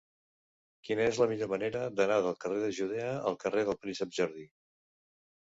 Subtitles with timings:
[0.87, 4.51] Quina és la millor manera d'anar del carrer de Judea al carrer del Príncep Jordi?